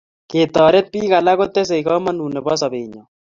[0.29, 3.01] Ketoret pik alak kotesei kamanut nebo sopenyo